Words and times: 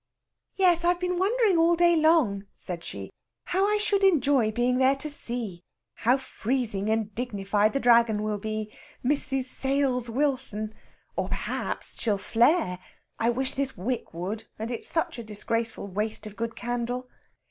"Yes, 0.55 0.83
I've 0.83 0.99
been 0.99 1.17
wondering 1.19 1.59
all 1.59 1.75
day 1.75 1.95
long," 1.95 2.47
said 2.55 2.83
she. 2.83 3.11
"How 3.43 3.67
I 3.67 3.77
should 3.77 4.03
enjoy 4.03 4.49
being 4.51 4.79
there 4.79 4.95
to 4.95 5.07
see! 5.11 5.61
How 5.93 6.17
freezing 6.17 6.89
and 6.89 7.13
dignified 7.13 7.73
the 7.73 7.79
Dragon 7.79 8.23
will 8.23 8.39
be! 8.39 8.73
Mrs. 9.05 9.43
Sales 9.43 10.09
Wilson! 10.09 10.73
Or 11.15 11.29
perhaps 11.29 12.01
she'll 12.01 12.17
flare. 12.17 12.79
(I 13.19 13.29
wish 13.29 13.53
this 13.53 13.77
wick 13.77 14.11
would; 14.11 14.45
and 14.57 14.71
it's 14.71 14.87
such 14.87 15.17
disgraceful 15.23 15.87
waste 15.87 16.25
of 16.25 16.35
good 16.35 16.55
candle!)" 16.55 17.07